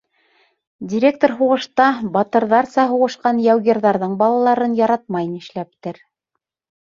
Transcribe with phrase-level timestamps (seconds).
[0.93, 6.01] Директор һуғышта батырҙарса һуғышҡан яугирҙарҙың балаларын яратмай, нишләптер.